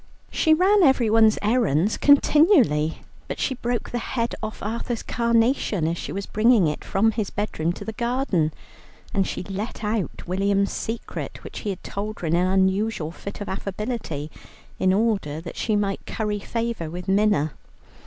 She 0.31 0.55
ran 0.55 0.81
everyone's 0.81 1.37
errands 1.43 1.95
continually, 1.95 3.03
but 3.27 3.39
she 3.39 3.53
broke 3.53 3.91
the 3.91 3.99
head 3.99 4.33
off 4.41 4.63
Arthur's 4.63 5.03
carnation 5.03 5.85
as 5.87 5.95
she 5.95 6.11
was 6.11 6.25
bringing 6.25 6.65
it 6.65 6.83
from 6.83 7.11
his 7.11 7.29
bedroom 7.29 7.71
to 7.73 7.85
the 7.85 7.91
garden, 7.93 8.51
and 9.13 9.27
she 9.27 9.43
let 9.43 9.83
out 9.83 10.27
William's 10.27 10.71
secret, 10.71 11.43
which 11.43 11.59
he 11.59 11.69
had 11.69 11.83
told 11.83 12.21
her 12.21 12.25
in 12.25 12.35
an 12.35 12.47
unusual 12.47 13.11
fit 13.11 13.41
of 13.41 13.47
affability, 13.47 14.31
in 14.79 14.91
order 14.91 15.39
that 15.39 15.55
she 15.55 15.75
might 15.75 16.07
curry 16.07 16.39
favour 16.39 16.89
with 16.89 17.07
Minna. 17.07 17.53